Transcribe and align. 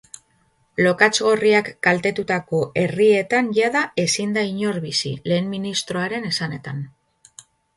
Lokatz 0.85 1.13
gorriak 1.25 1.67
kaltetutako 1.87 2.61
herrietan 2.83 3.51
jada 3.59 3.83
ezin 4.07 4.33
da 4.39 4.47
inor 4.55 4.81
bizi, 4.87 5.13
lehen 5.33 5.53
ministroaren 5.55 6.27
esanetan. 6.33 6.83